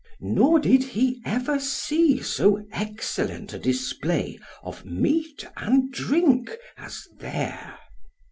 [0.19, 7.77] Nor did he ever see so excellent a display of meat and drink as there.